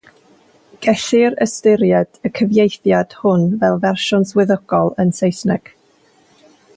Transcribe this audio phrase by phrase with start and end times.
[0.85, 5.71] Gellir ystyried y cyfieithiad hwn fel y fersiwn "swyddogol" yn Saesneg.